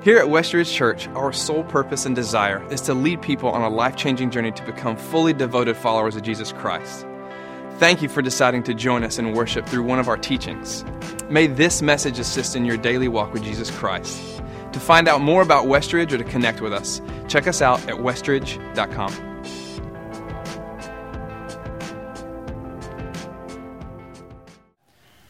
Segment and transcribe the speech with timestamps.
[0.00, 3.68] Here at Westridge Church, our sole purpose and desire is to lead people on a
[3.68, 7.04] life changing journey to become fully devoted followers of Jesus Christ.
[7.78, 10.84] Thank you for deciding to join us in worship through one of our teachings.
[11.28, 14.40] May this message assist in your daily walk with Jesus Christ.
[14.72, 17.96] To find out more about Westridge or to connect with us, check us out at
[17.96, 19.28] westridge.com.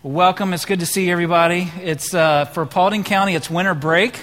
[0.02, 0.52] Welcome.
[0.52, 1.72] It's good to see everybody.
[1.82, 3.34] It's uh, for Paulding County.
[3.34, 4.20] It's winter break,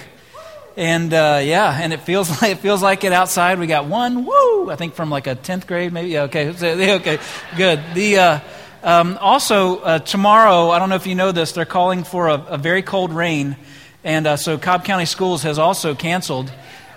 [0.76, 3.58] and uh, yeah, and it feels like it feels like it outside.
[3.58, 4.70] We got one woo.
[4.70, 6.10] I think from like a tenth grade, maybe.
[6.10, 6.48] Yeah, okay,
[6.96, 7.18] okay,
[7.56, 7.82] good.
[7.94, 8.40] The uh,
[8.82, 10.70] um, also uh, tomorrow.
[10.70, 11.52] I don't know if you know this.
[11.52, 13.56] They're calling for a, a very cold rain,
[14.04, 16.52] and uh, so Cobb County Schools has also canceled.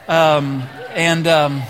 [0.08, 0.64] Um,
[0.96, 1.62] and um,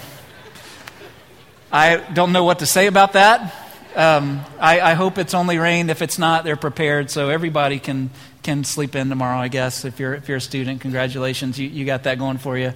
[1.72, 3.54] I don't know what to say about that.
[3.96, 5.90] Um, I, I, hope it's only rain.
[5.90, 8.12] If it's not, they're prepared, so everybody can
[8.44, 9.38] can sleep in tomorrow.
[9.38, 12.58] I guess if you're if you're a student, congratulations, you, you got that going for
[12.58, 12.74] you.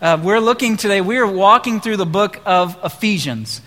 [0.00, 1.00] Uh, we're looking today.
[1.00, 3.60] We are walking through the book of Ephesians,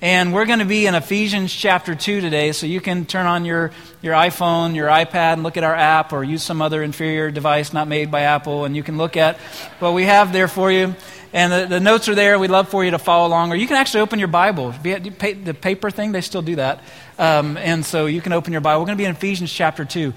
[0.00, 2.52] and we're going to be in Ephesians chapter two today.
[2.52, 3.72] So you can turn on your
[4.02, 7.72] your iPhone, your iPad, and look at our app, or use some other inferior device
[7.72, 9.38] not made by Apple, and you can look at
[9.80, 10.94] what we have there for you.
[11.34, 12.38] And the, the, notes are there.
[12.38, 13.50] We'd love for you to follow along.
[13.50, 14.70] Or you can actually open your Bible.
[14.70, 16.80] The paper thing, they still do that.
[17.18, 18.80] Um, and so you can open your Bible.
[18.82, 20.14] We're going to be in Ephesians chapter 2.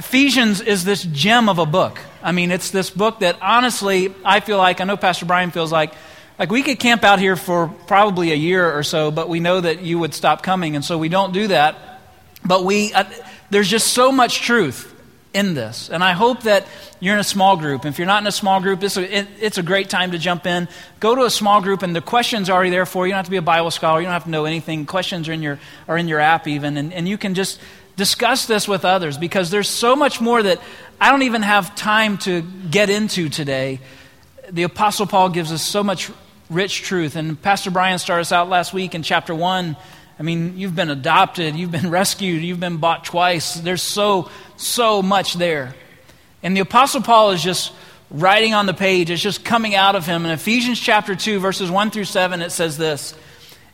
[0.00, 2.00] Ephesians is this gem of a book.
[2.22, 5.70] I mean, it's this book that honestly, I feel like, I know Pastor Brian feels
[5.70, 5.92] like,
[6.38, 9.60] like we could camp out here for probably a year or so, but we know
[9.60, 10.74] that you would stop coming.
[10.74, 12.00] And so we don't do that.
[12.42, 13.04] But we, uh,
[13.50, 14.90] there's just so much truth
[15.34, 15.90] in this.
[15.90, 16.66] And I hope that
[16.98, 17.84] you're in a small group.
[17.84, 20.18] If you're not in a small group, it's a, it, it's a great time to
[20.18, 20.66] jump in.
[20.98, 23.10] Go to a small group, and the questions are already there for you.
[23.10, 24.00] You don't have to be a Bible scholar.
[24.00, 24.86] You don't have to know anything.
[24.86, 26.78] Questions are in your, are in your app, even.
[26.78, 27.60] And, and you can just
[28.00, 30.58] discuss this with others because there's so much more that
[30.98, 33.78] I don't even have time to get into today.
[34.50, 36.10] The Apostle Paul gives us so much
[36.48, 37.14] rich truth.
[37.14, 39.76] And Pastor Brian started us out last week in chapter 1
[40.18, 43.54] I mean, you've been adopted, you've been rescued, you've been bought twice.
[43.54, 45.74] There's so, so much there.
[46.42, 47.72] And the Apostle Paul is just
[48.10, 50.26] writing on the page, it's just coming out of him.
[50.26, 53.14] In Ephesians chapter 2, verses 1 through 7, it says this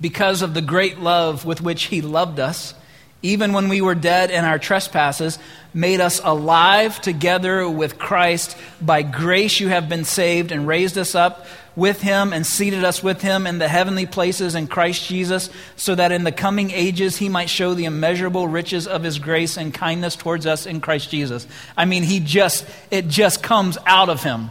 [0.00, 2.74] because of the great love with which He loved us,
[3.22, 5.38] even when we were dead in our trespasses,
[5.72, 8.56] made us alive together with Christ.
[8.80, 13.02] By grace you have been saved and raised us up with him and seated us
[13.02, 17.18] with him in the heavenly places in Christ Jesus, so that in the coming ages
[17.18, 21.10] he might show the immeasurable riches of his grace and kindness towards us in Christ
[21.10, 21.46] Jesus.
[21.76, 24.50] I mean, he just, it just comes out of him.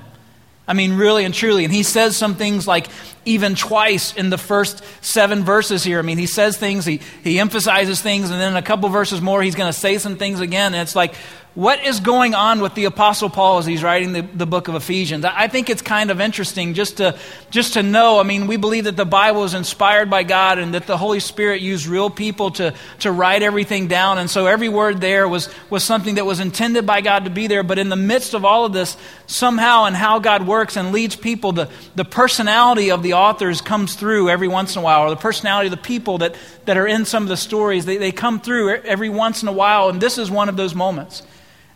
[0.67, 1.63] I mean, really and truly.
[1.63, 2.87] And he says some things like
[3.25, 5.99] even twice in the first seven verses here.
[5.99, 9.41] I mean, he says things, he, he emphasizes things, and then a couple verses more,
[9.41, 10.73] he's going to say some things again.
[10.73, 11.15] And it's like,
[11.55, 14.75] what is going on with the apostle paul as he's writing the, the book of
[14.75, 17.17] ephesians i think it's kind of interesting just to
[17.49, 20.73] just to know i mean we believe that the bible is inspired by god and
[20.73, 24.67] that the holy spirit used real people to to write everything down and so every
[24.67, 27.87] word there was was something that was intended by god to be there but in
[27.87, 31.69] the midst of all of this somehow and how god works and leads people the,
[31.95, 35.67] the personality of the authors comes through every once in a while or the personality
[35.67, 38.75] of the people that that are in some of the stories they, they come through
[38.75, 41.23] every once in a while and this is one of those moments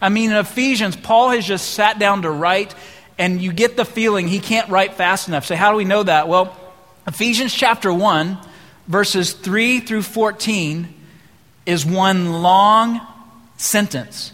[0.02, 2.74] I mean, in Ephesians, Paul has just sat down to write,
[3.18, 5.46] and you get the feeling he can't write fast enough.
[5.46, 6.28] So, how do we know that?
[6.28, 6.58] Well,
[7.06, 8.38] Ephesians chapter 1,
[8.88, 10.94] verses 3 through 14,
[11.66, 13.02] is one long
[13.58, 14.34] sentence.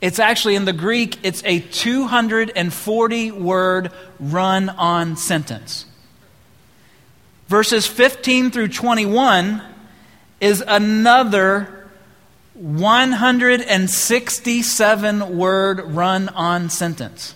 [0.00, 5.86] It's actually in the Greek, it's a 240 word run on sentence.
[7.48, 9.62] Verses 15 through 21
[10.40, 11.88] is another
[12.54, 17.34] 167 word run on sentence.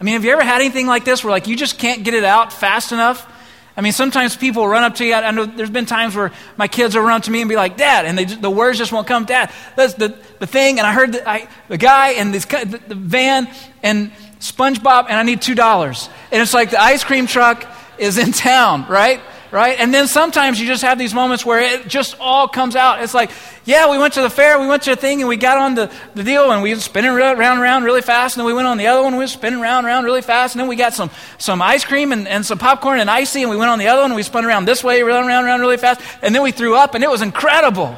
[0.00, 2.14] I mean, have you ever had anything like this where like you just can't get
[2.14, 3.30] it out fast enough?
[3.76, 5.14] I mean, sometimes people run up to you.
[5.14, 7.56] I know there's been times where my kids will run up to me and be
[7.56, 9.24] like, Dad, and they, the words just won't come.
[9.24, 10.78] Dad, that's the, the thing.
[10.78, 13.48] And I heard the, I, the guy and this, the, the van
[13.82, 16.08] and SpongeBob, and I need $2.
[16.30, 17.66] And it's like the ice cream truck
[17.98, 19.20] is in town, right?
[19.54, 19.78] right?
[19.78, 23.00] And then sometimes you just have these moments where it just all comes out.
[23.02, 23.30] It's like,
[23.64, 25.76] yeah, we went to the fair, we went to a thing, and we got on
[25.76, 28.52] the, the deal, and we were spinning around and around really fast, and then we
[28.52, 30.66] went on the other one, we were spinning around and around really fast, and then
[30.66, 31.08] we got some,
[31.38, 34.02] some ice cream and, and some popcorn and icy, and we went on the other
[34.02, 36.50] one, and we spun around this way, around, around, around really fast, and then we
[36.50, 37.96] threw up, and it was incredible.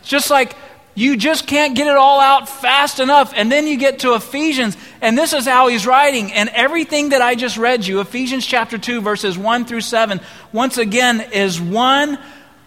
[0.00, 0.56] It's just like
[0.94, 3.32] you just can't get it all out fast enough.
[3.34, 6.32] And then you get to Ephesians, and this is how he's writing.
[6.32, 10.20] And everything that I just read you, Ephesians chapter 2, verses 1 through 7,
[10.52, 12.18] once again is one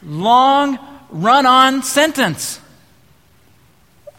[0.03, 0.79] long
[1.09, 2.59] run on sentence.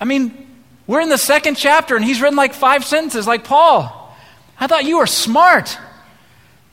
[0.00, 0.46] I mean,
[0.86, 4.14] we're in the second chapter, and he's written like five sentences, like Paul.
[4.58, 5.76] I thought you were smart.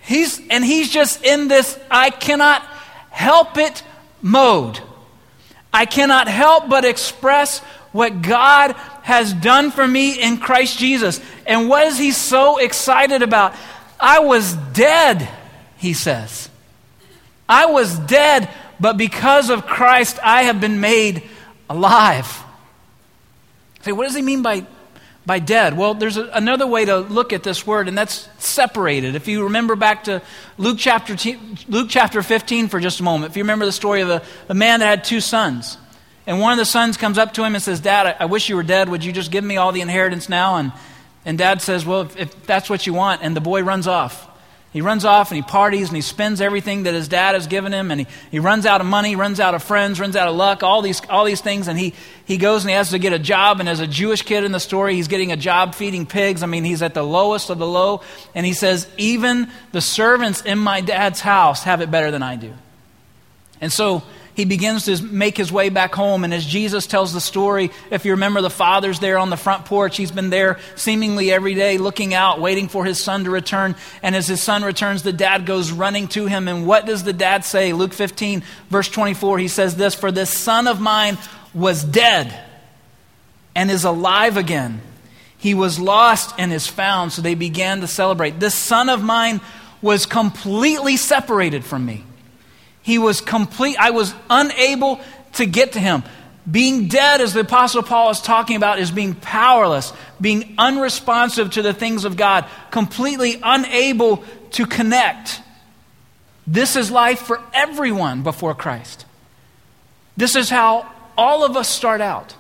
[0.02, 2.62] He's, and he's just in this I cannot
[3.10, 3.84] help it
[4.22, 4.80] mode.
[5.74, 7.60] I cannot help but express
[7.92, 11.20] what God has done for me in Christ Jesus.
[11.46, 13.56] And what is he so excited about?
[14.00, 15.28] I was dead,
[15.78, 16.50] he says.
[17.48, 18.50] I was dead,
[18.80, 21.24] but because of Christ, I have been made
[21.70, 22.44] alive.
[23.82, 24.66] Say, what does he mean by,
[25.26, 25.78] by dead?
[25.78, 29.16] Well, there's a, another way to look at this word, and that's separated.
[29.16, 30.22] If you remember back to
[30.58, 34.02] Luke chapter, t- Luke chapter 15 for just a moment, if you remember the story
[34.02, 35.78] of a, a man that had two sons,
[36.26, 38.50] and one of the sons comes up to him and says, Dad, I, I wish
[38.50, 38.90] you were dead.
[38.90, 40.56] Would you just give me all the inheritance now?
[40.56, 40.72] And,
[41.26, 43.22] and dad says, Well, if, if that's what you want.
[43.22, 44.30] And the boy runs off.
[44.74, 47.72] He runs off and he parties and he spends everything that his dad has given
[47.72, 50.36] him and he, he runs out of money, runs out of friends, runs out of
[50.36, 51.68] luck, all these, all these things.
[51.68, 51.94] And he,
[52.26, 53.60] he goes and he has to get a job.
[53.60, 56.42] And as a Jewish kid in the story, he's getting a job feeding pigs.
[56.42, 58.02] I mean, he's at the lowest of the low.
[58.34, 62.36] And he says, Even the servants in my dad's house have it better than I
[62.36, 62.52] do.
[63.62, 64.02] And so
[64.36, 66.24] he begins to make his way back home.
[66.24, 69.66] And as Jesus tells the story, if you remember, the father's there on the front
[69.66, 69.96] porch.
[69.96, 73.76] He's been there seemingly every day, looking out, waiting for his son to return.
[74.02, 76.48] And as his son returns, the dad goes running to him.
[76.48, 77.74] And what does the dad say?
[77.74, 81.20] Luke 15, verse 24, he says this For this son of mine
[81.54, 82.36] was dead
[83.56, 84.82] and is alive again.
[85.38, 87.12] He was lost and is found.
[87.12, 88.40] So they began to celebrate.
[88.40, 89.42] This son of mine
[89.80, 92.04] was completely separated from me.
[92.84, 93.78] He was complete.
[93.80, 95.02] I was unable
[95.34, 96.04] to get to him.
[96.50, 101.62] Being dead, as the Apostle Paul is talking about, is being powerless, being unresponsive to
[101.62, 105.42] the things of God, completely unable to connect.
[106.46, 109.06] This is life for everyone before Christ.
[110.18, 112.36] This is how all of us start out.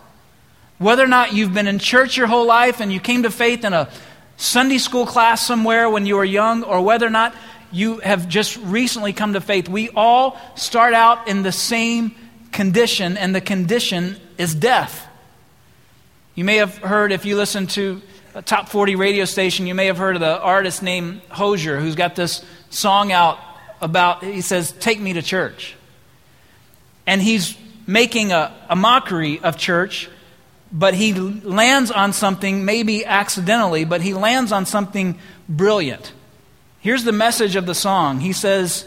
[0.79, 3.63] Whether or not you've been in church your whole life and you came to faith
[3.63, 3.89] in a
[4.35, 7.33] Sunday school class somewhere when you were young, or whether or not
[7.73, 12.15] you have just recently come to faith, we all start out in the same
[12.51, 15.07] condition, and the condition is death.
[16.35, 18.01] You may have heard, if you listen to
[18.35, 21.95] a top 40 radio station, you may have heard of the artist named Hozier who's
[21.95, 23.39] got this song out
[23.81, 25.75] about, he says, Take me to church.
[27.05, 30.09] And he's making a, a mockery of church,
[30.71, 36.13] but he lands on something, maybe accidentally, but he lands on something brilliant.
[36.83, 38.19] Here's the message of the song.
[38.19, 38.85] He says,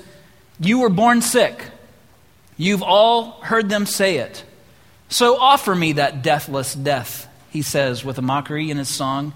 [0.60, 1.64] You were born sick.
[2.58, 4.44] You've all heard them say it.
[5.08, 9.32] So offer me that deathless death, he says with a mockery in his song.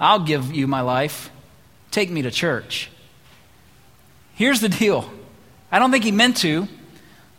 [0.00, 1.30] I'll give you my life.
[1.90, 2.90] Take me to church.
[4.36, 5.10] Here's the deal
[5.70, 6.66] I don't think he meant to,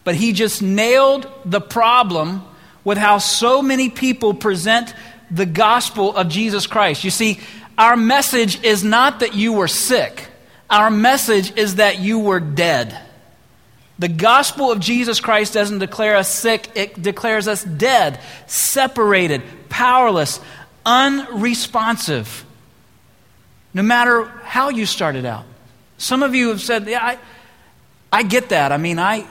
[0.04, 2.44] but he just nailed the problem
[2.84, 4.94] with how so many people present
[5.32, 7.04] the gospel of Jesus Christ.
[7.04, 7.40] You see,
[7.76, 10.29] our message is not that you were sick.
[10.70, 12.98] Our message is that you were dead.
[13.98, 20.40] The gospel of Jesus Christ doesn't declare us sick, it declares us dead, separated, powerless,
[20.86, 22.46] unresponsive.
[23.74, 25.46] No matter how you started out.
[25.98, 27.18] Some of you have said, Yeah, I,
[28.12, 28.72] I get that.
[28.72, 29.28] I mean, I,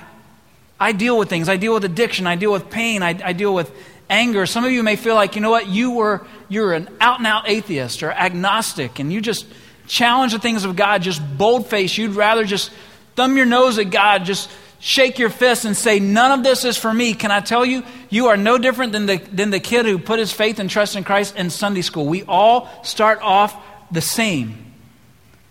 [0.79, 1.49] I deal with things.
[1.49, 2.27] I deal with addiction.
[2.27, 3.03] I deal with pain.
[3.03, 3.73] I, I deal with
[4.11, 4.47] anger.
[4.47, 7.27] Some of you may feel like, you know what, you were you're an out and
[7.27, 9.47] out atheist or agnostic, and you just
[9.89, 11.99] challenge the things of God, just bold face.
[11.99, 12.71] You'd rather just
[13.17, 16.77] thumb your nose at God, just shake your fist and say, None of this is
[16.77, 17.15] for me.
[17.15, 20.19] Can I tell you, you are no different than the, than the kid who put
[20.19, 22.07] his faith and trust in Christ in Sunday school.
[22.07, 24.73] We all start off the same.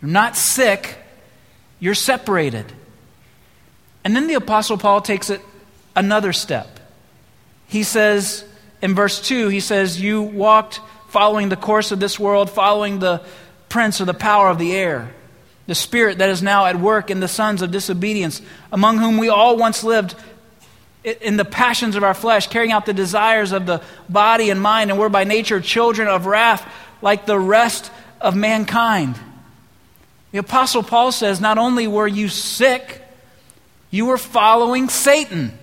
[0.02, 0.98] You're not sick,
[1.80, 2.72] you're separated.
[4.04, 5.42] And then the Apostle Paul takes it
[5.96, 6.80] another step.
[7.68, 8.46] He says,
[8.82, 10.80] in verse 2, he says, You walked
[11.10, 13.22] following the course of this world, following the
[13.70, 15.12] prince of the power of the air,
[15.66, 19.30] the spirit that is now at work in the sons of disobedience, among whom we
[19.30, 20.16] all once lived
[21.04, 24.90] in the passions of our flesh, carrying out the desires of the body and mind,
[24.90, 26.70] and were by nature children of wrath
[27.02, 29.18] like the rest of mankind.
[30.32, 33.02] The Apostle Paul says, Not only were you sick,
[33.90, 35.58] You were following Satan.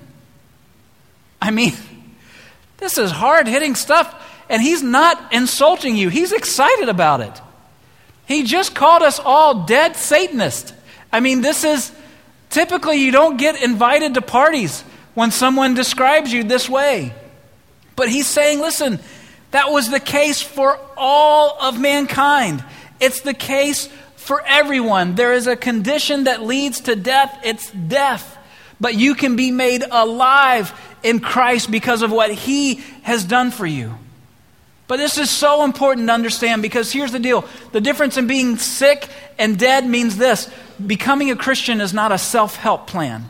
[1.42, 1.74] I mean,
[2.78, 4.14] this is hard hitting stuff,
[4.48, 7.40] and he's not insulting you, he's excited about it.
[8.26, 10.72] He just called us all dead Satanists.
[11.12, 11.92] I mean, this is
[12.50, 14.82] typically you don't get invited to parties
[15.14, 17.12] when someone describes you this way.
[17.96, 18.98] But he's saying, listen,
[19.50, 22.64] that was the case for all of mankind.
[22.98, 25.14] It's the case for everyone.
[25.14, 28.38] There is a condition that leads to death, it's death.
[28.80, 33.66] But you can be made alive in Christ because of what He has done for
[33.66, 33.94] you.
[34.86, 38.56] But this is so important to understand because here's the deal the difference in being
[38.56, 40.50] sick and dead means this
[40.84, 43.24] becoming a Christian is not a self help plan.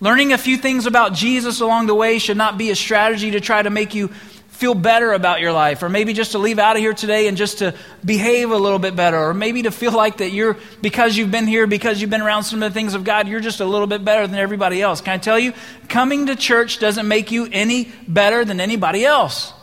[0.00, 3.40] Learning a few things about Jesus along the way should not be a strategy to
[3.40, 4.08] try to make you
[4.48, 7.36] feel better about your life, or maybe just to leave out of here today and
[7.38, 7.74] just to
[8.04, 11.46] behave a little bit better, or maybe to feel like that you're, because you've been
[11.46, 13.86] here, because you've been around some of the things of God, you're just a little
[13.86, 15.00] bit better than everybody else.
[15.00, 15.54] Can I tell you?
[15.88, 19.54] Coming to church doesn't make you any better than anybody else.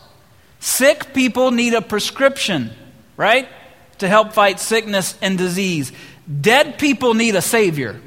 [0.59, 2.71] Sick people need a prescription,
[3.15, 3.47] right?
[3.99, 5.91] To help fight sickness and disease.
[6.41, 7.99] Dead people need a Savior.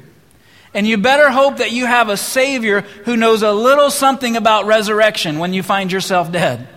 [0.73, 4.65] And you better hope that you have a Savior who knows a little something about
[4.65, 6.67] resurrection when you find yourself dead.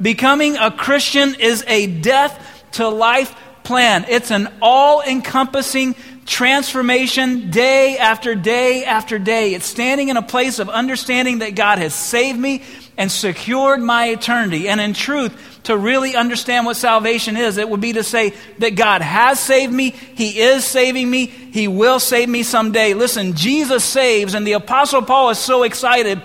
[0.00, 4.04] Becoming a Christian is a death to life plan.
[4.08, 5.94] It's an all encompassing
[6.26, 9.54] transformation day after day after day.
[9.54, 12.62] It's standing in a place of understanding that God has saved me
[12.98, 14.68] and secured my eternity.
[14.68, 18.74] And in truth, to really understand what salvation is, it would be to say that
[18.74, 22.94] God has saved me, He is saving me, He will save me someday.
[22.94, 26.20] Listen, Jesus saves, and the Apostle Paul is so excited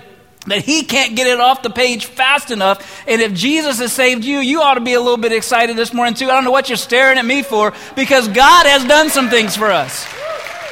[0.48, 3.06] that he can't get it off the page fast enough.
[3.08, 5.94] And if Jesus has saved you, you ought to be a little bit excited this
[5.94, 6.26] morning too.
[6.26, 9.56] I don't know what you're staring at me for because God has done some things
[9.56, 10.06] for us.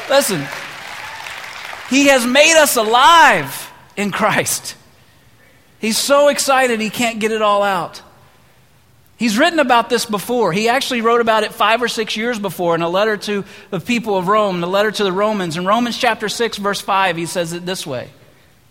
[0.10, 0.46] Listen,
[1.90, 4.76] He has made us alive in Christ.
[5.82, 8.02] He's so excited he can't get it all out.
[9.18, 10.54] He's written about this before.
[10.54, 13.80] He actually wrote about it five or six years before in a letter to the
[13.80, 15.58] people of Rome, the letter to the Romans.
[15.58, 18.10] In Romans chapter 6, verse 5, he says it this way.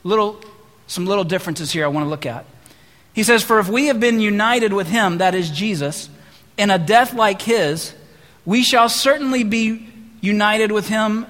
[0.03, 0.41] Little
[0.87, 2.45] some little differences here I want to look at.
[3.13, 6.11] He says, For if we have been united with him, that is Jesus,
[6.57, 7.95] in a death like his,
[8.45, 9.89] we shall certainly be
[10.21, 11.27] united with him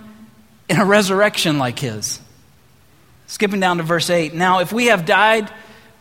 [0.69, 2.21] in a resurrection like his.
[3.27, 4.33] Skipping down to verse 8.
[4.33, 5.51] Now, if we have died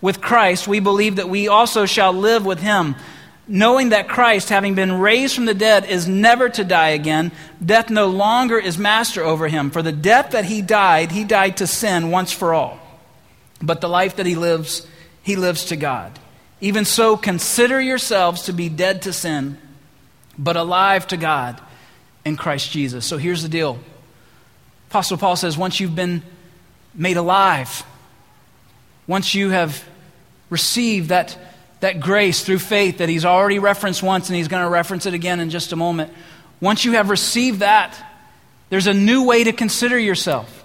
[0.01, 2.95] with Christ, we believe that we also shall live with him,
[3.47, 7.31] knowing that Christ, having been raised from the dead, is never to die again.
[7.63, 9.71] Death no longer is master over him.
[9.71, 12.79] For the death that he died, he died to sin once for all.
[13.61, 14.87] But the life that he lives,
[15.21, 16.17] he lives to God.
[16.61, 19.57] Even so, consider yourselves to be dead to sin,
[20.37, 21.59] but alive to God
[22.25, 23.05] in Christ Jesus.
[23.05, 23.79] So here's the deal
[24.89, 26.23] Apostle Paul says once you've been
[26.93, 27.83] made alive,
[29.07, 29.83] once you have
[30.49, 31.37] received that,
[31.79, 35.13] that grace through faith that he's already referenced once and he's going to reference it
[35.13, 36.11] again in just a moment,
[36.61, 37.97] once you have received that,
[38.69, 40.63] there's a new way to consider yourself.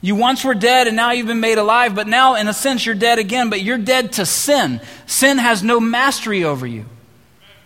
[0.00, 2.86] You once were dead and now you've been made alive, but now, in a sense,
[2.86, 4.80] you're dead again, but you're dead to sin.
[5.06, 6.84] Sin has no mastery over you.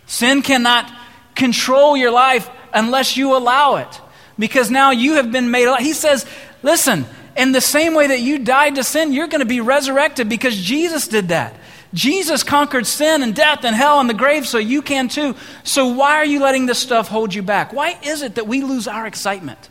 [0.07, 0.91] Sin cannot
[1.35, 4.01] control your life unless you allow it,
[4.39, 5.81] because now you have been made alive.
[5.81, 6.25] He says,
[6.63, 7.05] listen,
[7.35, 10.55] in the same way that you died to sin, you're going to be resurrected because
[10.55, 11.55] Jesus did that.
[11.93, 15.35] Jesus conquered sin and death and hell and the grave, so you can too.
[15.63, 17.71] So, why are you letting this stuff hold you back?
[17.71, 19.69] Why is it that we lose our excitement?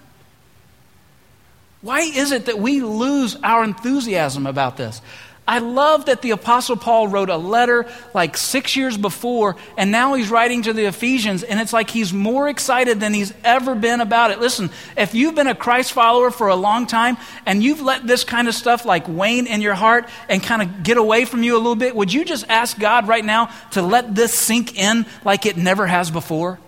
[1.80, 5.02] Why is it that we lose our enthusiasm about this?
[5.46, 10.14] I love that the Apostle Paul wrote a letter like six years before, and now
[10.14, 14.00] he's writing to the Ephesians, and it's like he's more excited than he's ever been
[14.00, 14.38] about it.
[14.38, 18.22] Listen, if you've been a Christ follower for a long time and you've let this
[18.22, 21.56] kind of stuff like wane in your heart and kind of get away from you
[21.56, 25.06] a little bit, would you just ask God right now to let this sink in
[25.24, 26.60] like it never has before?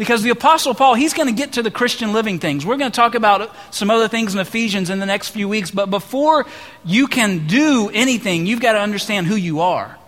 [0.00, 2.64] Because the Apostle Paul, he's going to get to the Christian living things.
[2.64, 5.70] We're going to talk about some other things in Ephesians in the next few weeks.
[5.70, 6.46] But before
[6.86, 9.98] you can do anything, you've got to understand who you are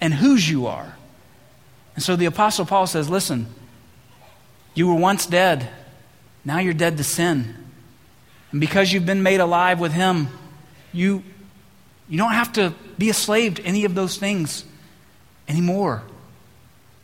[0.00, 0.96] and whose you are.
[1.96, 3.46] And so the Apostle Paul says, listen,
[4.72, 5.68] you were once dead.
[6.42, 7.54] Now you're dead to sin.
[8.52, 10.28] And because you've been made alive with him,
[10.94, 11.22] you,
[12.08, 14.64] you don't have to be a slave to any of those things
[15.46, 16.04] anymore.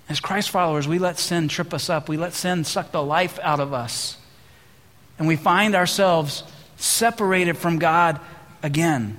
[0.08, 2.08] As Christ followers, we let sin trip us up.
[2.08, 4.16] We let sin suck the life out of us.
[5.18, 6.44] And we find ourselves
[6.76, 8.20] separated from God
[8.62, 9.18] again.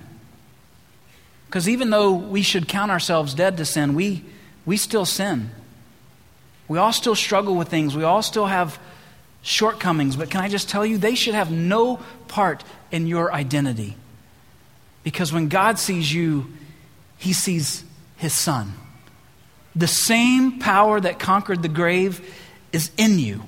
[1.47, 4.23] Because even though we should count ourselves dead to sin, we,
[4.65, 5.49] we still sin.
[6.67, 7.95] We all still struggle with things.
[7.95, 8.79] We all still have
[9.41, 13.95] shortcomings, but can I just tell you, they should have no part in your identity.
[15.03, 16.51] Because when God sees you,
[17.17, 17.83] he sees
[18.17, 18.73] his son.
[19.77, 22.21] The same power that conquered the grave
[22.73, 23.43] is in you.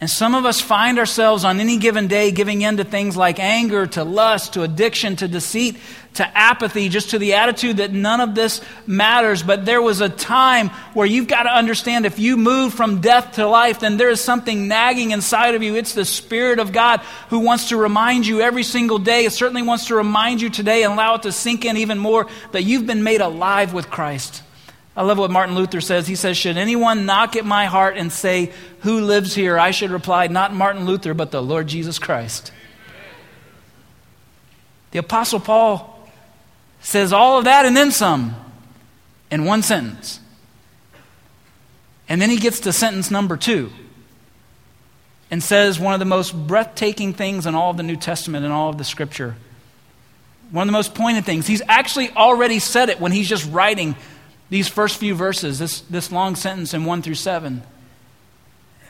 [0.00, 3.38] And some of us find ourselves on any given day giving in to things like
[3.38, 5.78] anger, to lust, to addiction, to deceit,
[6.14, 9.42] to apathy, just to the attitude that none of this matters.
[9.42, 13.36] But there was a time where you've got to understand if you move from death
[13.36, 15.74] to life, then there is something nagging inside of you.
[15.74, 19.24] It's the Spirit of God who wants to remind you every single day.
[19.24, 22.26] It certainly wants to remind you today and allow it to sink in even more
[22.52, 24.42] that you've been made alive with Christ.
[24.96, 26.06] I love what Martin Luther says.
[26.06, 29.58] He says, Should anyone knock at my heart and say, Who lives here?
[29.58, 32.52] I should reply, Not Martin Luther, but the Lord Jesus Christ.
[34.92, 36.08] The Apostle Paul
[36.80, 38.36] says all of that and then some
[39.30, 40.20] in one sentence.
[42.08, 43.72] And then he gets to sentence number two
[45.30, 48.54] and says one of the most breathtaking things in all of the New Testament and
[48.54, 49.34] all of the Scripture.
[50.52, 51.48] One of the most pointed things.
[51.48, 53.96] He's actually already said it when he's just writing
[54.54, 57.60] these first few verses, this, this long sentence in 1 through 7.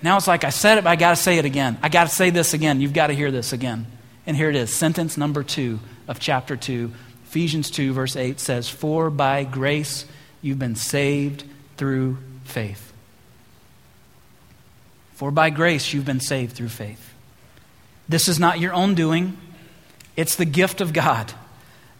[0.02, 1.78] Now it's like, I said it, but I got to say it again.
[1.82, 2.82] I got to say this again.
[2.82, 3.86] You've got to hear this again.
[4.26, 6.92] And here it is, sentence number two of chapter 2.
[7.28, 10.04] Ephesians 2, verse 8 says, For by grace
[10.42, 11.44] you've been saved
[11.78, 12.92] through faith.
[15.14, 17.14] For by grace you've been saved through faith.
[18.06, 19.38] This is not your own doing,
[20.14, 21.32] it's the gift of God,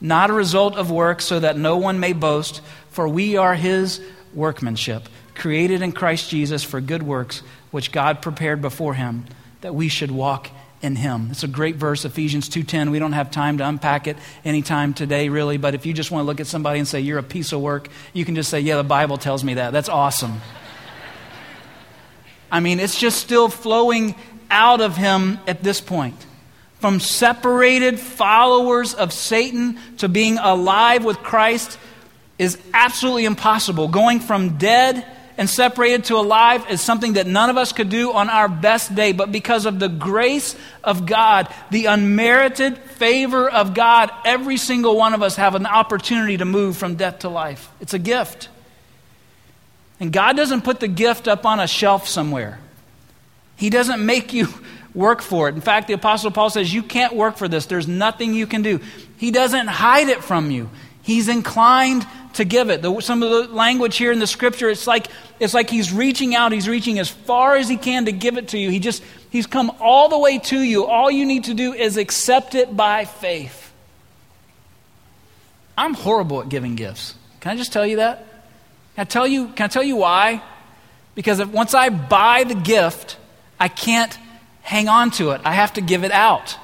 [0.03, 2.61] not a result of work, so that no one may boast.
[2.95, 4.01] For we are his
[4.33, 9.25] workmanship, created in Christ Jesus for good works, which God prepared before him
[9.63, 10.49] that we should walk
[10.81, 11.27] in him.
[11.33, 12.93] It's a great verse, Ephesians 2:10.
[12.93, 16.23] We don't have time to unpack it anytime today, really, but if you just want
[16.23, 18.61] to look at somebody and say, You're a piece of work, you can just say,
[18.61, 19.73] Yeah, the Bible tells me that.
[19.73, 20.41] That's awesome.
[22.53, 24.15] I mean, it's just still flowing
[24.53, 26.27] out of him at this point.
[26.79, 31.77] From separated followers of Satan to being alive with Christ
[32.39, 33.89] is absolutely impossible.
[33.89, 38.13] Going from dead and separated to alive is something that none of us could do
[38.13, 43.75] on our best day, but because of the grace of God, the unmerited favor of
[43.75, 47.69] God, every single one of us have an opportunity to move from death to life.
[47.81, 48.49] It's a gift.
[50.01, 52.59] And God doesn't put the gift up on a shelf somewhere.
[53.57, 54.49] He doesn't make you
[54.95, 55.55] work for it.
[55.55, 57.67] In fact, the Apostle Paul says, You can't work for this.
[57.67, 58.81] There's nothing you can do.
[59.17, 60.71] He doesn't hide it from you.
[61.03, 62.83] He's inclined to give it.
[62.83, 65.09] The, some of the language here in the scripture, it's like,
[65.41, 68.49] it's like he's reaching out, he's reaching as far as he can to give it
[68.49, 68.71] to you.
[68.71, 70.87] He just, he's come all the way to you.
[70.87, 73.73] All you need to do is accept it by faith.
[75.77, 77.15] I'm horrible at giving gifts.
[77.41, 78.19] Can I just tell you that?
[78.95, 80.43] Can I tell you, can I tell you why?
[81.15, 83.17] Because if, once I buy the gift,
[83.59, 84.17] I can't
[84.63, 85.41] hang on to it.
[85.45, 86.57] I have to give it out.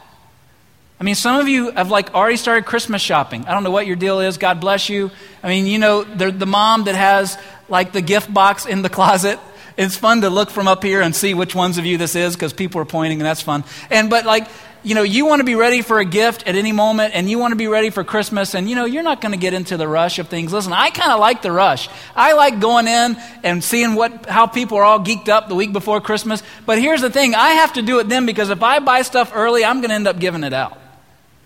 [1.00, 3.46] I mean, some of you have like already started Christmas shopping.
[3.46, 4.36] I don't know what your deal is.
[4.36, 5.10] God bless you.
[5.42, 7.38] I mean, you know, the, mom that has
[7.70, 9.40] like the gift box in the closet.
[9.78, 12.36] It's fun to look from up here and see which ones of you this is
[12.36, 13.64] because people are pointing and that's fun.
[13.88, 14.46] And, but like,
[14.82, 17.38] you know, you want to be ready for a gift at any moment and you
[17.38, 19.78] want to be ready for Christmas and, you know, you're not going to get into
[19.78, 20.52] the rush of things.
[20.52, 21.88] Listen, I kind of like the rush.
[22.14, 25.72] I like going in and seeing what, how people are all geeked up the week
[25.72, 26.42] before Christmas.
[26.66, 29.32] But here's the thing I have to do it then because if I buy stuff
[29.34, 30.76] early, I'm going to end up giving it out.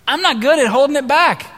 [0.07, 1.51] I'm not good at holding it back.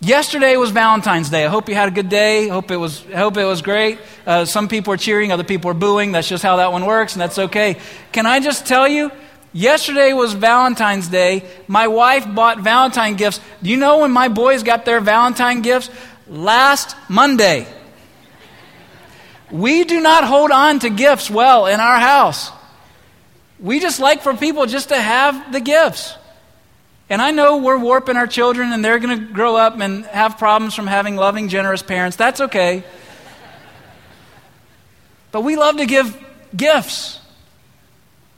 [0.00, 1.46] Yesterday was Valentine's Day.
[1.46, 2.48] I hope you had a good day.
[2.48, 3.00] Hope it was.
[3.14, 3.98] Hope it was great.
[4.26, 6.12] Uh, some people are cheering, other people are booing.
[6.12, 7.76] That's just how that one works, and that's okay.
[8.12, 9.10] Can I just tell you?
[9.52, 11.48] Yesterday was Valentine's Day.
[11.66, 13.40] My wife bought Valentine gifts.
[13.62, 15.88] Do you know when my boys got their Valentine gifts?
[16.28, 17.66] Last Monday.
[19.50, 22.50] We do not hold on to gifts well in our house.
[23.58, 26.14] We just like for people just to have the gifts.
[27.08, 30.38] And I know we're warping our children and they're going to grow up and have
[30.38, 32.16] problems from having loving, generous parents.
[32.16, 32.82] That's okay.
[35.30, 36.16] But we love to give
[36.56, 37.20] gifts.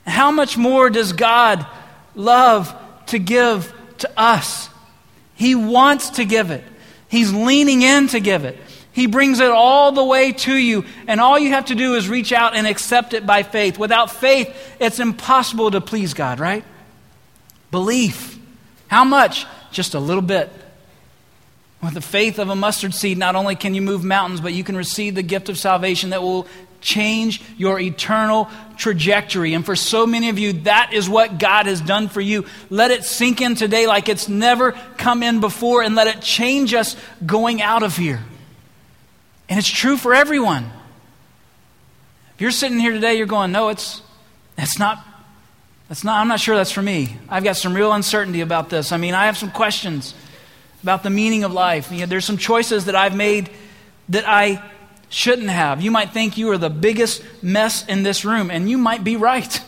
[0.07, 1.67] How much more does God
[2.15, 2.75] love
[3.07, 4.69] to give to us?
[5.35, 6.65] He wants to give it,
[7.09, 8.59] He's leaning in to give it.
[8.93, 12.09] He brings it all the way to you, and all you have to do is
[12.09, 13.79] reach out and accept it by faith.
[13.79, 16.65] Without faith, it's impossible to please God, right?
[17.71, 18.38] Belief.
[18.89, 19.47] How much?
[19.71, 20.51] Just a little bit.
[21.81, 24.65] With the faith of a mustard seed, not only can you move mountains, but you
[24.65, 26.47] can receive the gift of salvation that will
[26.81, 29.55] change your eternal trajectory.
[29.55, 32.47] And for so many of you, that is what God has done for you.
[32.71, 36.75] Let it sink in today like it's never come in before, and let it change
[36.75, 38.23] us going out of here.
[39.49, 40.71] And it's true for everyone.
[42.35, 44.03] If you're sitting here today, you're going, no, it's,
[44.57, 45.05] That's not,
[45.89, 47.17] that's not, I'm not sure that's for me.
[47.29, 48.93] I've got some real uncertainty about this.
[48.93, 50.15] I mean, I have some questions
[50.83, 51.91] about the meaning of life.
[51.91, 53.51] You know, there's some choices that I've made
[54.11, 54.63] that I
[55.09, 55.81] shouldn't have.
[55.81, 59.17] You might think you are the biggest mess in this room, and you might be
[59.17, 59.61] right.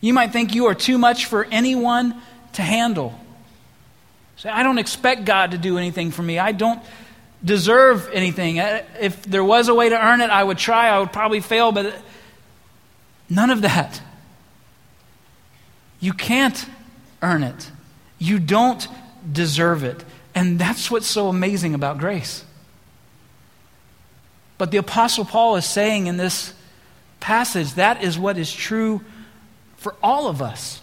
[0.00, 2.20] You might think you are too much for anyone
[2.54, 3.18] to handle.
[4.36, 6.38] Say, I don't expect God to do anything for me.
[6.38, 6.82] I don't
[7.44, 8.56] deserve anything.
[8.56, 10.88] If there was a way to earn it, I would try.
[10.88, 11.94] I would probably fail, but
[13.30, 14.00] none of that.
[16.04, 16.66] You can't
[17.22, 17.72] earn it.
[18.18, 18.86] You don't
[19.32, 20.04] deserve it.
[20.34, 22.44] And that's what's so amazing about grace.
[24.58, 26.52] But the Apostle Paul is saying in this
[27.20, 29.00] passage that is what is true
[29.78, 30.82] for all of us.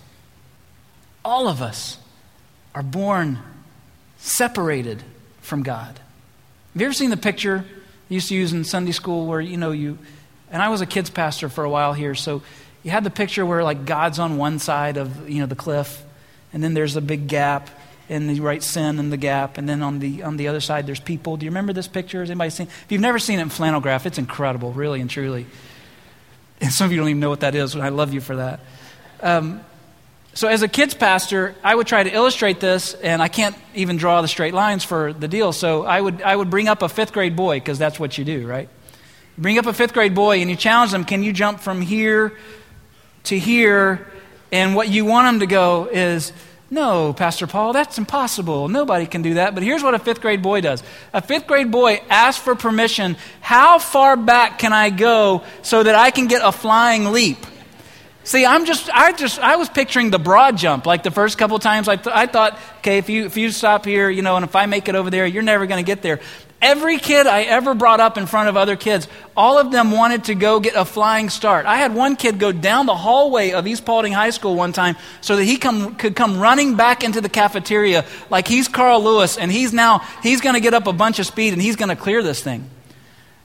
[1.23, 1.99] All of us
[2.73, 3.37] are born
[4.17, 5.03] separated
[5.41, 5.99] from God.
[6.73, 7.63] Have you ever seen the picture
[8.09, 9.99] you used to use in Sunday school where, you know, you,
[10.49, 12.41] and I was a kids pastor for a while here, so
[12.83, 16.03] you had the picture where, like, God's on one side of, you know, the cliff,
[16.53, 17.69] and then there's a big gap,
[18.09, 20.87] and you write sin in the gap, and then on the, on the other side
[20.87, 21.37] there's people.
[21.37, 22.19] Do you remember this picture?
[22.19, 25.09] Has anybody seen If you've never seen it in flannel graph, it's incredible, really and
[25.09, 25.45] truly.
[26.59, 28.35] And some of you don't even know what that is, and I love you for
[28.37, 28.59] that.
[29.21, 29.63] Um,
[30.33, 33.97] so, as a kids pastor, I would try to illustrate this, and I can't even
[33.97, 35.51] draw the straight lines for the deal.
[35.51, 38.25] So, I would, I would bring up a fifth grade boy, because that's what you
[38.25, 38.69] do, right?
[39.37, 42.37] bring up a fifth grade boy, and you challenge them can you jump from here
[43.25, 44.07] to here?
[44.51, 46.33] And what you want them to go is,
[46.69, 48.69] no, Pastor Paul, that's impossible.
[48.69, 49.53] Nobody can do that.
[49.53, 53.17] But here's what a fifth grade boy does a fifth grade boy asks for permission
[53.41, 57.45] how far back can I go so that I can get a flying leap?
[58.23, 60.85] See, I'm just, I just, I was picturing the broad jump.
[60.85, 63.83] Like the first couple times, I, th- I thought, okay, if you, if you stop
[63.83, 66.03] here, you know, and if I make it over there, you're never going to get
[66.03, 66.19] there.
[66.61, 70.25] Every kid I ever brought up in front of other kids, all of them wanted
[70.25, 71.65] to go get a flying start.
[71.65, 74.95] I had one kid go down the hallway of East Paulding High School one time
[75.21, 79.39] so that he come, could come running back into the cafeteria like he's Carl Lewis
[79.39, 81.89] and he's now, he's going to get up a bunch of speed and he's going
[81.89, 82.69] to clear this thing.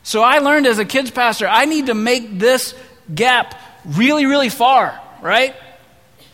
[0.02, 2.74] So I learned as a kids pastor, I need to make this
[3.14, 3.54] gap
[3.86, 5.54] really, really far, right?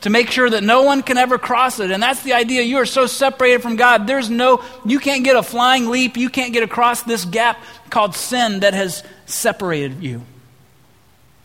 [0.03, 1.91] To make sure that no one can ever cross it.
[1.91, 2.63] And that's the idea.
[2.63, 4.07] You are so separated from God.
[4.07, 6.17] There's no, you can't get a flying leap.
[6.17, 10.23] You can't get across this gap called sin that has separated you.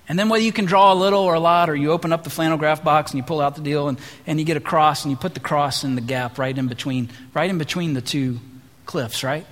[0.10, 2.24] And then whether you can draw a little or a lot, or you open up
[2.24, 4.62] the flannel graph box and you pull out the deal and, and you get a
[4.62, 7.94] cross and you put the cross in the gap right in between, right in between
[7.94, 8.40] the two
[8.86, 9.46] cliffs, right?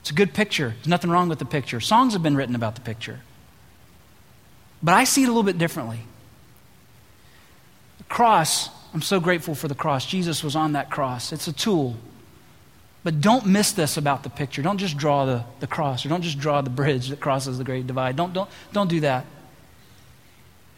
[0.00, 0.70] It's a good picture.
[0.70, 1.80] There's nothing wrong with the picture.
[1.80, 3.20] Songs have been written about the picture.
[4.82, 6.00] But I see it a little bit differently.
[7.98, 10.06] The cross, I'm so grateful for the cross.
[10.06, 11.32] Jesus was on that cross.
[11.32, 11.96] It's a tool.
[13.04, 14.60] But don't miss this about the picture.
[14.62, 17.64] Don't just draw the, the cross or don't just draw the bridge that crosses the
[17.64, 18.16] great divide.
[18.16, 19.24] Don't, don't, don't do that.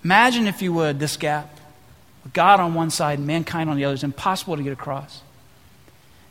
[0.05, 1.59] Imagine, if you would, this gap.
[2.23, 3.95] With God on one side and mankind on the other.
[3.95, 5.23] It's impossible to get across.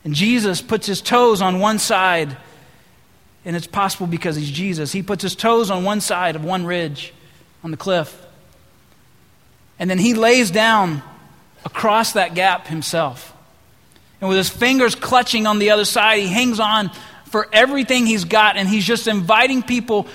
[0.03, 2.37] And Jesus puts his toes on one side,
[3.43, 4.91] and it's possible because he's Jesus.
[4.91, 7.13] He puts his toes on one side of one ridge
[7.63, 8.25] on the cliff.
[9.79, 11.01] And then he lays down
[11.65, 13.33] across that gap himself.
[14.21, 16.91] And with his fingers clutching on the other side, he hangs on
[17.25, 20.07] for everything he's got, and he's just inviting people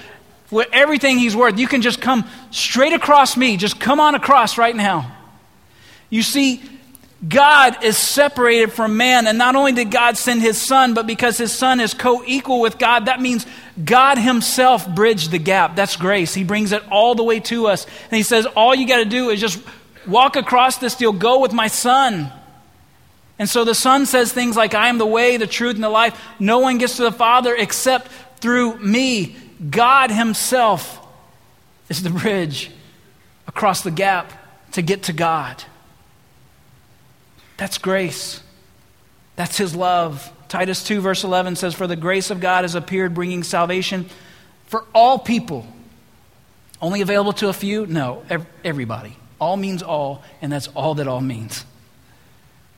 [0.50, 1.58] with everything he's worth.
[1.58, 3.56] You can just come straight across me.
[3.56, 5.10] Just come on across right now.
[6.10, 6.62] You see,
[7.26, 9.26] God is separated from man.
[9.26, 12.60] And not only did God send his son, but because his son is co equal
[12.60, 13.46] with God, that means
[13.82, 15.76] God himself bridged the gap.
[15.76, 16.34] That's grace.
[16.34, 17.84] He brings it all the way to us.
[17.84, 19.62] And he says, All you got to do is just
[20.06, 22.30] walk across this deal, go with my son.
[23.38, 25.88] And so the son says things like, I am the way, the truth, and the
[25.88, 26.20] life.
[26.38, 28.08] No one gets to the Father except
[28.40, 29.36] through me.
[29.70, 31.00] God himself
[31.88, 32.70] is the bridge
[33.48, 34.32] across the gap
[34.72, 35.62] to get to God.
[37.56, 38.42] That's grace.
[39.36, 40.30] That's his love.
[40.48, 44.08] Titus 2, verse 11 says, For the grace of God has appeared, bringing salvation
[44.66, 45.66] for all people.
[46.80, 47.86] Only available to a few?
[47.86, 48.22] No,
[48.62, 49.16] everybody.
[49.40, 51.64] All means all, and that's all that all means.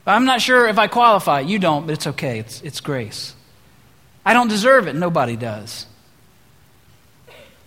[0.06, 1.40] I'm not sure if I qualify.
[1.40, 2.38] You don't, but it's okay.
[2.38, 3.34] It's, it's grace.
[4.24, 4.94] I don't deserve it.
[4.94, 5.86] Nobody does.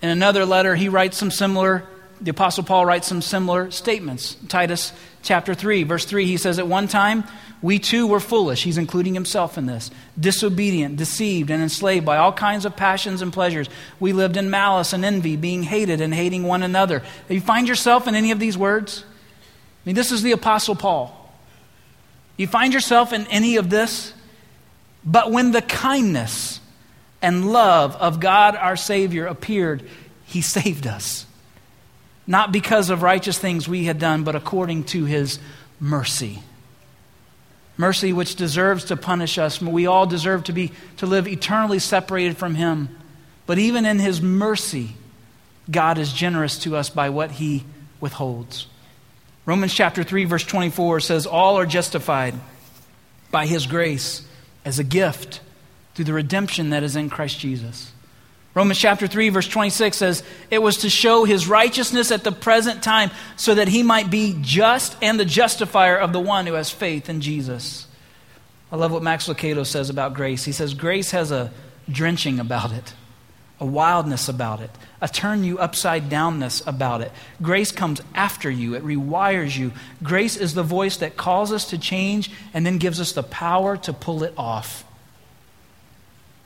[0.02, 1.84] In another letter, he writes some similar
[2.21, 4.36] the Apostle Paul writes some similar statements.
[4.47, 7.23] Titus chapter 3, verse 3, he says, At one time,
[7.62, 8.63] we too were foolish.
[8.63, 9.89] He's including himself in this.
[10.19, 13.69] Disobedient, deceived, and enslaved by all kinds of passions and pleasures.
[13.99, 17.03] We lived in malice and envy, being hated and hating one another.
[17.27, 19.05] Do you find yourself in any of these words?
[19.08, 21.15] I mean, this is the Apostle Paul.
[22.36, 24.13] You find yourself in any of this?
[25.05, 26.60] But when the kindness
[27.21, 29.88] and love of God our Savior appeared,
[30.25, 31.25] He saved us
[32.30, 35.39] not because of righteous things we had done, but according to his
[35.80, 36.44] mercy.
[37.76, 39.60] Mercy which deserves to punish us.
[39.60, 42.96] We all deserve to be to live eternally separated from him.
[43.48, 44.92] But even in his mercy,
[45.72, 47.63] God is generous to us by what he
[48.00, 48.68] withholds.
[49.48, 52.36] Romans chapter 3 verse 24 says all are justified
[53.32, 54.22] by his grace
[54.63, 55.42] as a gift
[55.96, 57.92] through the redemption that is in Christ Jesus.
[58.56, 62.82] Romans chapter 3 verse 26 says it was to show his righteousness at the present
[62.82, 66.72] time so that he might be just and the justifier of the one who has
[66.72, 67.88] faith in Jesus.
[68.72, 70.46] I love what Max Lucado says about grace.
[70.46, 71.52] He says grace has a
[71.90, 72.94] drenching about it,
[73.60, 77.12] a wildness about it, a turn you upside downness about it.
[77.42, 79.72] Grace comes after you, it rewires you.
[80.02, 83.78] Grace is the voice that calls us to change and then gives us the power
[83.78, 84.84] to pull it off.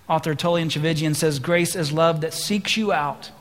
[0.08, 3.32] Author Tullian Tchividjian says, Grace is love that seeks you out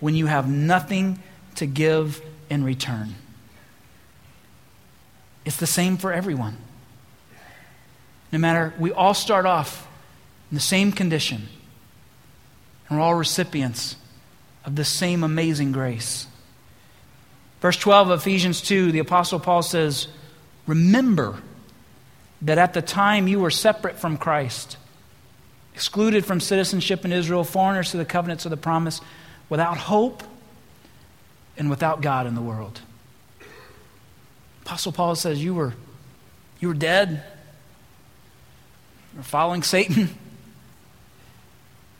[0.00, 1.22] when you have nothing
[1.54, 3.14] to give in return.
[5.44, 6.56] It's the same for everyone.
[8.32, 9.88] No matter, we all start off
[10.50, 11.48] in the same condition,
[12.88, 13.96] and we're all recipients
[14.64, 16.26] of the same amazing grace.
[17.60, 20.08] Verse 12 of Ephesians 2, the Apostle Paul says,
[20.66, 21.40] Remember
[22.42, 24.76] that at the time you were separate from Christ
[25.76, 29.02] excluded from citizenship in Israel, foreigners to the covenants of the promise,
[29.50, 30.22] without hope
[31.58, 32.80] and without God in the world.
[34.62, 35.74] Apostle Paul says, You were,
[36.60, 37.22] you were dead.
[39.12, 40.08] You were following Satan.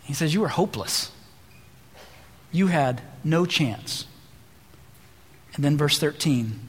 [0.04, 1.10] He says, You were hopeless.
[2.52, 4.06] You had no chance.
[5.54, 6.60] And then verse 13.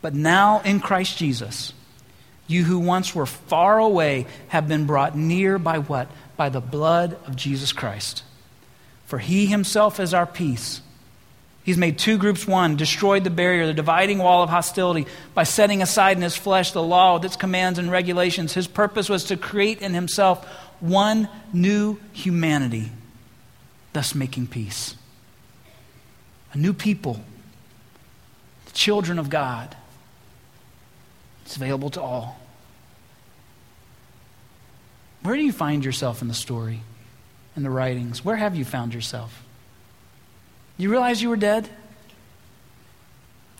[0.00, 1.74] But now in Christ Jesus,
[2.46, 6.08] you who once were far away have been brought near by what?
[6.38, 8.22] By the blood of Jesus Christ.
[9.04, 10.80] For he himself is our peace.
[11.64, 15.82] He's made two groups one, destroyed the barrier, the dividing wall of hostility, by setting
[15.82, 18.54] aside in his flesh the law with its commands and regulations.
[18.54, 20.46] His purpose was to create in himself
[20.80, 22.92] one new humanity,
[23.92, 24.94] thus making peace.
[26.52, 27.20] A new people,
[28.66, 29.76] the children of God.
[31.44, 32.38] It's available to all.
[35.28, 36.80] Where do you find yourself in the story,
[37.54, 38.24] in the writings?
[38.24, 39.44] Where have you found yourself?
[40.78, 41.68] You realize you were dead?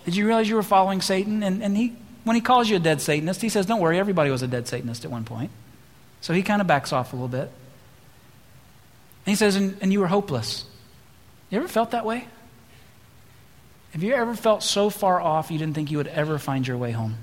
[0.06, 1.42] Did you realize you were following Satan?
[1.42, 4.30] And, and he, when he calls you a dead Satanist, he says, Don't worry, everybody
[4.30, 5.50] was a dead Satanist at one point.
[6.22, 7.50] So he kind of backs off a little bit.
[7.50, 7.50] And
[9.26, 10.64] he says, and, and you were hopeless.
[11.50, 12.26] You ever felt that way?
[13.90, 16.78] Have you ever felt so far off you didn't think you would ever find your
[16.78, 17.16] way home?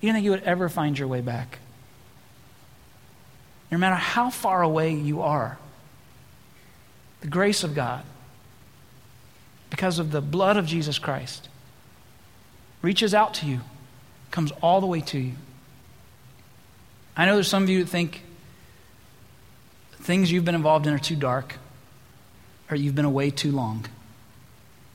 [0.00, 1.60] You didn't think you would ever find your way back?
[3.70, 5.58] No matter how far away you are,
[7.20, 8.04] the grace of God,
[9.70, 11.48] because of the blood of Jesus Christ,
[12.82, 13.60] reaches out to you,
[14.30, 15.32] comes all the way to you.
[17.16, 18.22] I know there's some of you that think
[20.00, 21.56] things you've been involved in are too dark
[22.70, 23.86] or you've been away too long.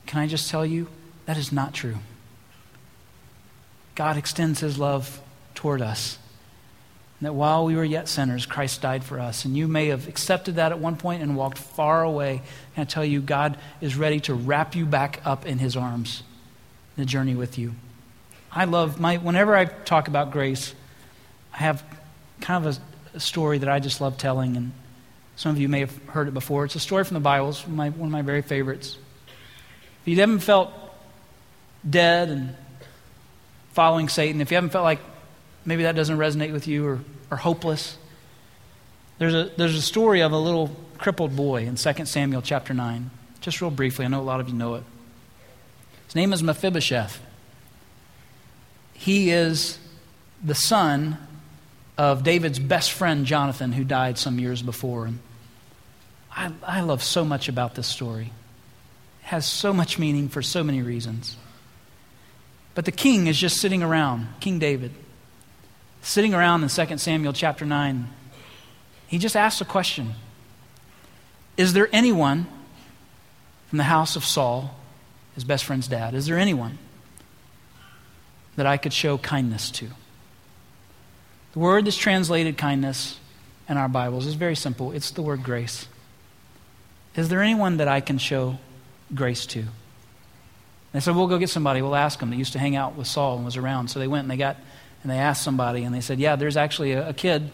[0.05, 0.87] Can I just tell you
[1.25, 1.97] that is not true?
[3.95, 5.19] God extends his love
[5.53, 6.17] toward us
[7.21, 9.45] that while we were yet sinners, Christ died for us.
[9.45, 12.41] And you may have accepted that at one point and walked far away.
[12.75, 16.23] And I tell you, God is ready to wrap you back up in his arms,
[16.97, 17.73] the journey with you.
[18.51, 20.73] I love my, whenever I talk about grace,
[21.53, 21.83] I have
[22.41, 22.77] kind of
[23.13, 24.57] a, a story that I just love telling.
[24.57, 24.71] And
[25.35, 26.65] some of you may have heard it before.
[26.65, 28.97] It's a story from the Bible, it's my, one of my very favorites.
[30.01, 30.73] If you haven't felt
[31.87, 32.55] dead and
[33.73, 34.99] following Satan, if you haven't felt like
[35.65, 37.97] maybe that doesn't resonate with you or, or hopeless.
[39.17, 43.09] There's a, there's a story of a little crippled boy in 2 Samuel chapter 9.
[43.39, 44.83] Just real briefly, I know a lot of you know it.
[46.05, 47.19] His name is Mephibosheth.
[48.93, 49.79] He is
[50.43, 51.17] the son
[51.97, 55.05] of David's best friend, Jonathan, who died some years before.
[55.05, 55.19] And
[56.31, 58.31] I, I love so much about this story.
[59.23, 61.35] It has so much meaning for so many reasons.
[62.73, 64.91] But the king is just sitting around, King David
[66.01, 68.07] sitting around in 2 Samuel chapter 9,
[69.07, 70.13] he just asks a question
[71.57, 72.47] Is there anyone
[73.69, 74.75] from the house of Saul,
[75.35, 76.77] his best friend's dad, is there anyone
[78.55, 79.87] that I could show kindness to?
[81.53, 83.19] The word that's translated kindness
[83.67, 85.87] in our Bibles is very simple it's the word grace.
[87.15, 88.57] Is there anyone that I can show
[89.13, 89.65] grace to?
[90.93, 91.81] They said, We'll go get somebody.
[91.81, 92.29] We'll ask them.
[92.29, 93.89] They used to hang out with Saul and was around.
[93.89, 94.57] So they went and they got
[95.03, 97.49] and they asked somebody, and they said, Yeah, there's actually a, a kid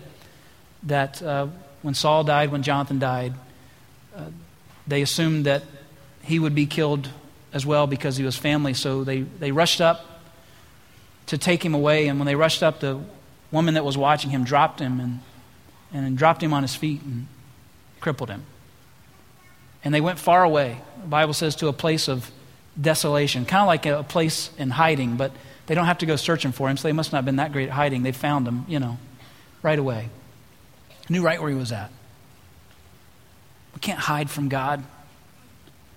[0.84, 1.48] that uh,
[1.82, 3.34] when Saul died, when Jonathan died,
[4.16, 4.26] uh,
[4.86, 5.64] they assumed that
[6.22, 7.10] he would be killed
[7.54, 8.74] as well because he was family.
[8.74, 10.06] So they, they rushed up
[11.28, 12.08] to take him away.
[12.08, 13.00] And when they rushed up, the
[13.52, 15.20] woman that was watching him dropped him and,
[15.94, 17.28] and dropped him on his feet and
[18.00, 18.44] crippled him.
[19.84, 20.80] And they went far away.
[21.02, 22.30] The Bible says to a place of
[22.80, 25.32] desolation, kind of like a place in hiding, but
[25.68, 27.52] they don't have to go searching for him, so they must not have been that
[27.52, 28.04] great at hiding.
[28.04, 28.98] They found him, you know,
[29.62, 30.10] right away.
[31.10, 31.92] Knew right where he was at.
[33.76, 34.84] We can't hide from God.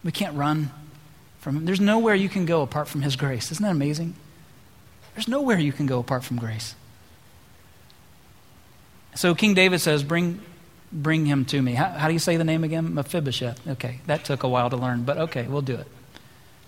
[0.04, 0.70] We can't run
[1.38, 1.64] from him.
[1.64, 3.50] There's nowhere you can go apart from his grace.
[3.50, 4.14] Isn't that amazing?
[5.14, 6.74] There's nowhere you can go apart from grace.
[9.14, 10.40] So King David says, Bring,
[10.92, 11.74] bring him to me.
[11.74, 12.94] How, how do you say the name again?
[12.94, 13.66] Mephibosheth.
[13.68, 15.87] Okay, that took a while to learn, but okay, we'll do it.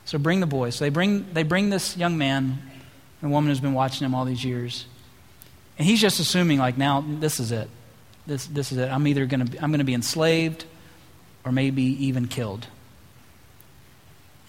[0.04, 0.70] So bring the boy.
[0.70, 2.58] So they bring, they bring this young man,
[3.22, 4.84] the woman who's been watching him all these years.
[5.78, 7.70] And he's just assuming, like, now this is it.
[8.26, 8.90] This, this is it.
[8.90, 10.64] I'm either going to I'm going to be enslaved
[11.44, 12.66] or maybe even killed.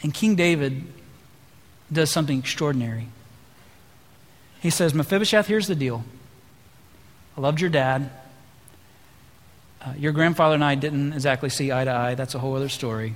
[0.02, 0.84] And King David
[1.92, 3.08] does something extraordinary.
[4.60, 6.04] He says, Mephibosheth, here's the deal.
[7.38, 8.10] I loved your dad.
[9.82, 12.16] Uh, your grandfather and I didn't exactly see eye to eye.
[12.16, 13.16] That's a whole other story.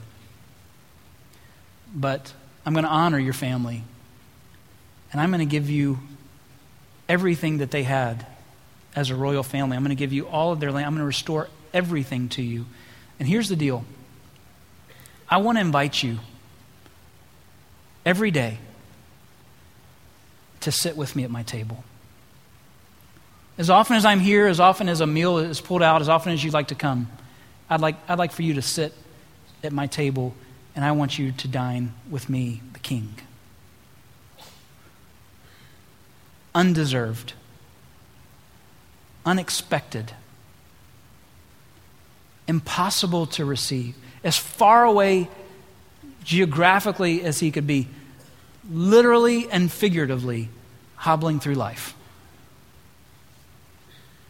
[1.93, 2.34] But
[2.65, 3.84] I'm going to honor your family.
[5.12, 6.00] And I'm going to give you
[7.08, 8.26] everything that they had
[8.96, 9.78] as a royal family.
[9.78, 10.86] I'm going to give you all of their land.
[10.86, 12.65] I'm going to restore everything to you.
[13.20, 13.86] And here's the deal
[15.30, 16.20] I want to invite you
[18.06, 18.58] every day
[20.62, 21.84] to sit with me at my table.
[23.58, 26.32] As often as I'm here, as often as a meal is pulled out, as often
[26.32, 27.10] as you'd like to come,
[27.70, 28.93] I'd like, I'd like for you to sit
[29.63, 30.36] at my table
[30.76, 33.15] and I want you to dine with me, the king.
[36.58, 37.34] Undeserved,
[39.24, 40.13] unexpected,
[42.48, 45.30] impossible to receive, as far away
[46.24, 47.88] geographically as he could be,
[48.72, 50.50] literally and figuratively
[50.96, 51.93] hobbling through life.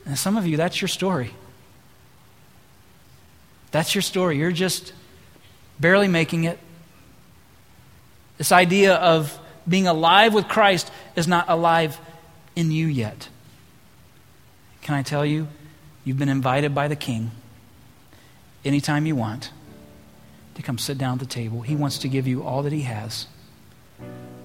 [0.06, 1.34] And some of you, that's your story.
[3.72, 4.38] That's your story.
[4.38, 4.92] You're just
[5.80, 6.60] barely making it.
[8.38, 11.98] This idea of being alive with Christ is not alive
[12.58, 13.30] in you yet.
[14.82, 15.48] Can I tell you?
[16.04, 17.30] You've been invited by the King
[18.66, 19.52] anytime you want
[20.56, 21.62] to come sit down at the table.
[21.62, 23.28] He wants to give you all that He has,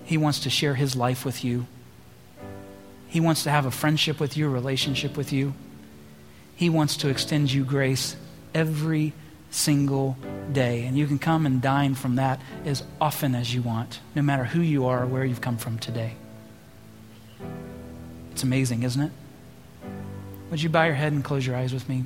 [0.05, 1.66] He wants to share His life with you.
[3.09, 5.55] He wants to have a friendship with you, a relationship with you.
[6.55, 8.16] He wants to extend you grace
[8.55, 9.14] every
[9.51, 10.18] single
[10.53, 10.85] day.
[10.85, 14.44] And you can come and dine from that as often as you want, no matter
[14.44, 16.14] who you are or where you've come from today.
[18.33, 19.12] It's amazing, isn't it?
[20.51, 22.05] Would you bow your head and close your eyes with me?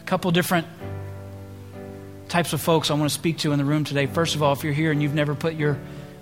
[0.00, 0.66] A couple different
[2.28, 4.06] types of folks I want to speak to in the room today.
[4.06, 5.78] First of all, if you're here and you've never put your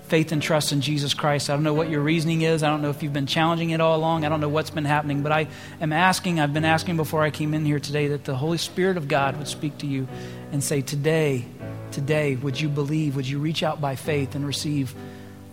[0.07, 1.49] faith and trust in Jesus Christ.
[1.49, 2.63] I don't know what your reasoning is.
[2.63, 4.23] I don't know if you've been challenging it all along.
[4.23, 5.47] I don't know what's been happening, but I
[5.81, 8.95] am asking, I've been asking before I came in here today that the Holy Spirit
[8.95, 10.07] of God would speak to you
[10.51, 11.45] and say, Today,
[11.91, 13.17] today, would you believe?
[13.17, 14.95] Would you reach out by faith and receive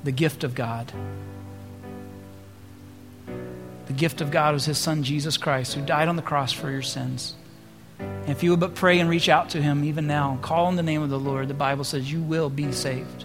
[0.04, 0.92] the gift of God?
[3.86, 6.70] The gift of God was His Son, Jesus Christ, who died on the cross for
[6.70, 7.34] your sins.
[7.98, 10.76] And if you would but pray and reach out to Him even now, call on
[10.76, 13.24] the name of the Lord, the Bible says you will be saved.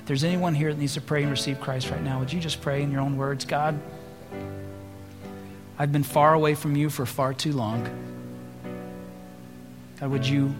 [0.00, 2.40] If there's anyone here that needs to pray and receive Christ right now, would you
[2.40, 3.44] just pray in your own words?
[3.44, 3.78] God,
[5.78, 7.88] I've been far away from you for far too long.
[10.00, 10.54] God, would you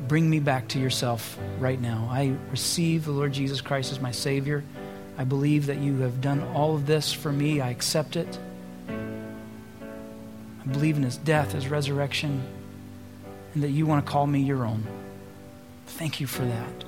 [0.00, 2.08] bring me back to yourself right now?
[2.10, 4.62] I receive the Lord Jesus Christ as my Savior.
[5.18, 7.60] I believe that you have done all of this for me.
[7.60, 8.38] I accept it.
[8.88, 12.42] I believe in his death, his resurrection,
[13.54, 14.86] and that you want to call me your own.
[15.86, 16.84] Thank you for that.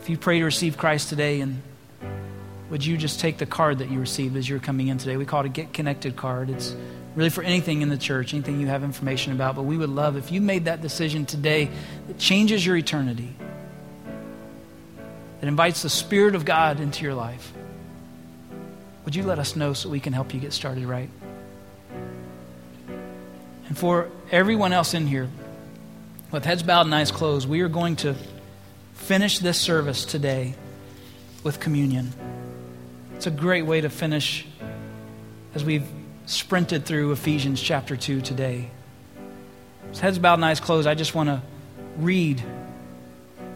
[0.00, 1.62] If you pray to receive Christ today, and
[2.70, 5.16] would you just take the card that you received as you're coming in today?
[5.16, 6.50] We call it a Get Connected card.
[6.50, 6.74] It's
[7.18, 9.56] really for anything in the church, anything you have information about.
[9.56, 11.68] But we would love if you made that decision today
[12.06, 13.34] that changes your eternity,
[15.40, 17.52] that invites the Spirit of God into your life.
[19.04, 21.10] Would you let us know so we can help you get started right?
[23.66, 25.28] And for everyone else in here,
[26.30, 28.14] with heads bowed and eyes closed, we are going to
[28.94, 30.54] finish this service today
[31.42, 32.12] with communion.
[33.16, 34.46] It's a great way to finish
[35.56, 35.88] as we've
[36.28, 38.68] sprinted through Ephesians chapter 2 today.
[39.90, 41.40] As heads bowed and eyes closed, I just want to
[41.96, 42.40] read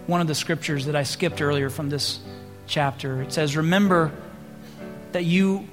[0.06, 2.18] one of the scriptures that I skipped earlier from this
[2.66, 3.20] chapter.
[3.20, 4.10] It says, Remember
[5.12, 5.68] that you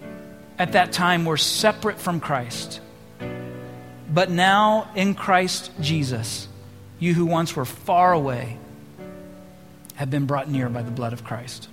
[0.58, 2.82] at that time were separate from Christ,
[4.14, 6.50] But now in Christ Jesus,
[7.00, 8.58] you who once were far away
[9.96, 11.70] have been brought near by the blood of Christ.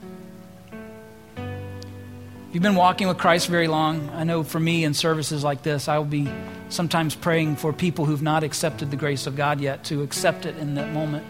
[2.57, 5.89] You've been walking with Christ very long, I know for me in services like this,
[5.89, 6.27] I will be
[6.71, 10.57] sometimes praying for people who've not accepted the grace of God yet to accept it
[10.57, 11.27] in that moment.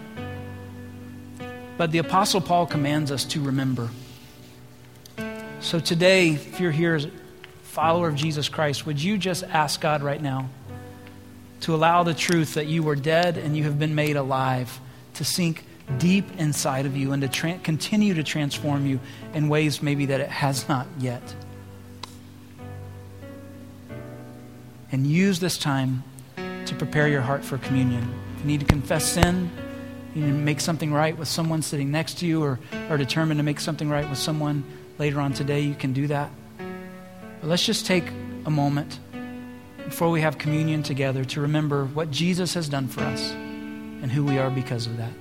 [1.76, 3.90] But the Apostle Paul commands us to remember.
[5.58, 7.10] So today, if you're here as a
[7.64, 10.48] follower of Jesus Christ, would you just ask God right now
[11.62, 14.78] to allow the truth that you were dead and you have been made alive
[15.14, 15.64] to sink
[15.98, 19.00] deep inside of you and to tra- continue to transform you
[19.34, 21.34] in ways maybe that it has not yet?
[24.92, 26.04] And use this time
[26.36, 28.14] to prepare your heart for communion.
[28.36, 29.50] If you need to confess sin,
[30.14, 32.58] you need to make something right with someone sitting next to you or
[32.88, 34.64] are determined to make something right with someone
[34.98, 36.30] later on today, you can do that.
[36.58, 38.08] But let's just take
[38.46, 38.98] a moment
[39.84, 44.24] before we have communion together to remember what Jesus has done for us and who
[44.24, 45.12] we are because of that.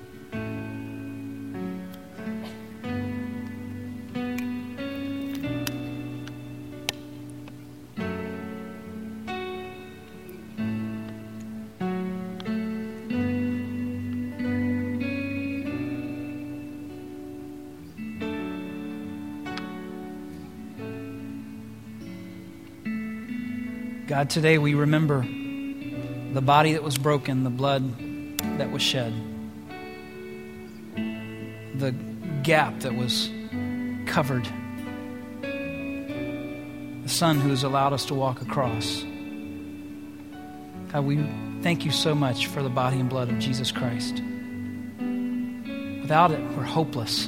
[24.16, 25.28] God, today we remember
[26.32, 27.84] the body that was broken, the blood
[28.58, 29.14] that was shed,
[31.76, 31.92] the
[32.42, 33.30] gap that was
[34.06, 34.48] covered,
[35.42, 39.04] the Son who has allowed us to walk across.
[40.94, 41.18] God, we
[41.62, 44.22] thank you so much for the body and blood of Jesus Christ.
[46.04, 47.28] Without it, we're hopeless.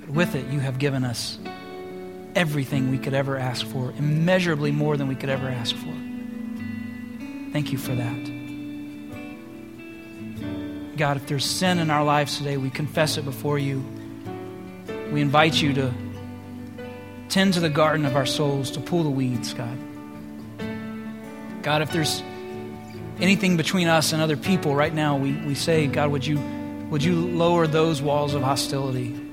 [0.00, 1.40] But with it, you have given us
[2.34, 5.94] everything we could ever ask for, immeasurably more than we could ever ask for.
[7.52, 8.40] Thank you for that.
[10.96, 13.84] God, if there's sin in our lives today, we confess it before you.
[15.10, 15.92] We invite you to
[17.28, 19.78] tend to the garden of our souls, to pull the weeds, God.
[21.62, 22.22] God, if there's
[23.18, 26.38] anything between us and other people right now, we, we say, God, would you,
[26.90, 29.29] would you lower those walls of hostility?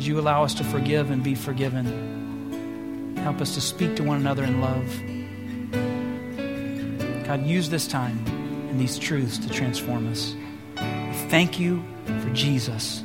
[0.00, 3.14] Would you allow us to forgive and be forgiven?
[3.18, 4.86] Help us to speak to one another in love.
[7.26, 8.24] God, use this time
[8.70, 10.34] and these truths to transform us.
[10.78, 11.84] We thank you
[12.22, 13.04] for Jesus.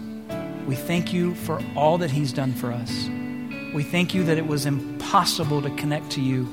[0.66, 3.10] We thank you for all that he's done for us.
[3.74, 6.48] We thank you that it was impossible to connect to you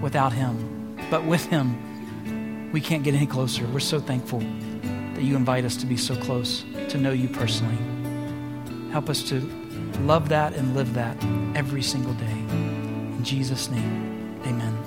[0.00, 0.96] without him.
[1.10, 3.66] But with him, we can't get any closer.
[3.66, 7.78] We're so thankful that you invite us to be so close, to know you personally.
[8.92, 9.67] Help us to
[10.06, 11.16] love that and live that
[11.54, 12.38] every single day.
[13.16, 14.77] In Jesus' name, amen.